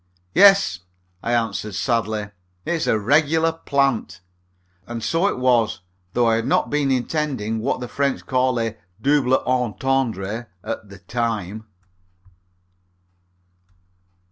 "Yes," 0.33 0.79
I 1.21 1.33
answered 1.35 1.75
sadly, 1.75 2.31
"it's 2.65 2.87
a 2.87 2.97
regular 2.97 3.51
plant." 3.51 4.19
And 4.87 5.03
so 5.03 5.27
it 5.27 5.37
was, 5.37 5.81
though 6.13 6.25
I 6.25 6.37
had 6.37 6.47
not 6.47 6.71
been 6.71 6.89
intending 6.89 7.59
what 7.59 7.79
the 7.81 7.87
French 7.87 8.25
call 8.25 8.59
a 8.59 8.77
double 8.99 9.37
entendre 9.45 10.47
at 10.63 10.89
the 10.89 10.97
time. 10.97 11.67